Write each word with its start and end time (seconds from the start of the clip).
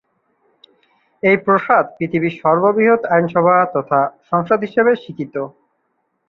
এই 1.23 1.37
প্রাসাদ 1.45 1.85
পৃথিবীর 1.97 2.37
সর্ববৃহৎ 2.41 3.01
আইনসভা 3.13 3.55
তথা 3.75 3.99
সংসদ 4.29 4.59
হিসেবে 4.67 4.91
স্বীকৃত। 4.95 5.35